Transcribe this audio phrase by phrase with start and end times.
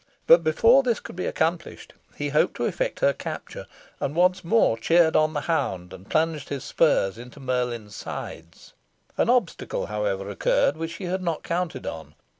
[0.25, 3.67] But before this could be accomplished, he hoped to effect her capture,
[3.99, 8.73] and once more cheered on the hound, and plunged his spurs into Merlin's sides.
[9.15, 12.15] An obstacle, however, occurred which he had not counted on.